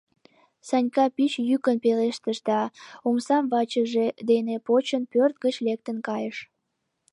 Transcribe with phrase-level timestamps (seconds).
[0.67, 2.61] —Санька пич йӱкын пелештыш да,
[3.07, 6.37] омсам вачыже дене почын, пӧрт гыч лектын кайыш.